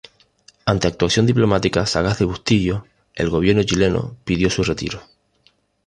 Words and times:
Ante 0.65 0.87
actuación 0.87 1.27
diplomática 1.27 1.85
sagaz 1.85 2.17
de 2.17 2.25
Bustillo, 2.25 2.85
el 3.13 3.29
gobierno 3.29 3.61
chileno 3.61 4.17
pidió 4.25 4.49
su 4.49 4.63
retiro. 4.63 4.99